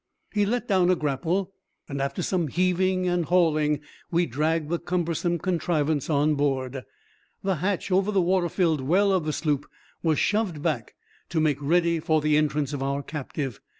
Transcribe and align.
He 0.33 0.47
let 0.47 0.67
down 0.67 0.89
a 0.89 0.95
grapple, 0.95 1.53
and 1.87 2.01
after 2.01 2.23
some 2.23 2.47
heaving 2.47 3.07
and 3.07 3.25
hauling 3.25 3.81
we 4.09 4.25
dragged 4.25 4.69
the 4.71 4.79
cumbersome 4.79 5.37
contrivance 5.37 6.09
on 6.09 6.33
board. 6.33 6.81
The 7.43 7.57
hatch 7.57 7.91
over 7.91 8.11
the 8.11 8.19
water 8.19 8.49
filled 8.49 8.81
well 8.81 9.13
of 9.13 9.25
the 9.25 9.31
sloop 9.31 9.67
was 10.01 10.17
shoved 10.17 10.63
back 10.63 10.95
to 11.29 11.39
make 11.39 11.61
ready 11.61 11.99
for 11.99 12.19
the 12.19 12.35
entrance 12.35 12.73
of 12.73 12.81
our 12.81 13.03
captive. 13.03 13.61